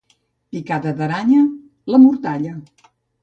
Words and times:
Picada 0.55 0.93
d'aranya, 1.01 1.43
la 1.95 2.01
mortalla. 2.07 2.57